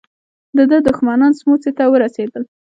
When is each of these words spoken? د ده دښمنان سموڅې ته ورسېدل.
د 0.57 0.59
ده 0.69 0.77
دښمنان 0.87 1.31
سموڅې 1.39 1.71
ته 1.77 1.83
ورسېدل. 1.93 2.43